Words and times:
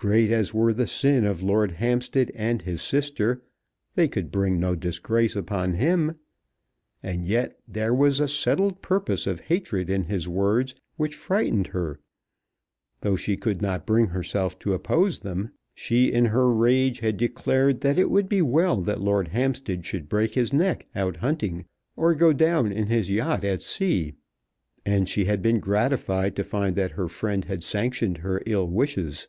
Great 0.00 0.30
as 0.30 0.54
were 0.54 0.72
the 0.72 0.86
sin 0.86 1.24
of 1.24 1.42
Lord 1.42 1.72
Hampstead 1.72 2.30
and 2.36 2.62
his 2.62 2.80
sister, 2.80 3.42
they 3.96 4.06
could 4.06 4.30
bring 4.30 4.60
no 4.60 4.76
disgrace 4.76 5.34
upon 5.34 5.74
him! 5.74 6.14
And 7.02 7.26
yet 7.26 7.58
there 7.66 7.92
was 7.92 8.20
a 8.20 8.28
settled 8.28 8.80
purpose 8.80 9.26
of 9.26 9.40
hatred 9.40 9.90
in 9.90 10.04
his 10.04 10.28
words 10.28 10.76
which 10.94 11.16
frightened 11.16 11.66
her, 11.74 11.98
though 13.00 13.16
she 13.16 13.36
could 13.36 13.60
not 13.60 13.86
bring 13.88 14.06
herself 14.06 14.56
to 14.60 14.72
oppose 14.72 15.18
them. 15.18 15.50
She 15.74 16.12
in 16.12 16.26
her 16.26 16.54
rage 16.54 17.00
had 17.00 17.16
declared 17.16 17.80
that 17.80 17.98
it 17.98 18.08
would 18.08 18.28
be 18.28 18.40
well 18.40 18.80
that 18.82 19.00
Lord 19.00 19.26
Hampstead 19.26 19.84
should 19.84 20.08
break 20.08 20.34
his 20.34 20.52
neck 20.52 20.86
out 20.94 21.16
hunting 21.16 21.64
or 21.96 22.14
go 22.14 22.32
down 22.32 22.70
in 22.70 22.86
his 22.86 23.10
yacht 23.10 23.42
at 23.44 23.62
sea; 23.64 24.14
and 24.86 25.08
she 25.08 25.24
had 25.24 25.42
been 25.42 25.58
gratified 25.58 26.36
to 26.36 26.44
find 26.44 26.76
that 26.76 26.92
her 26.92 27.08
friend 27.08 27.46
had 27.46 27.64
sanctioned 27.64 28.18
her 28.18 28.40
ill 28.46 28.68
wishes. 28.68 29.26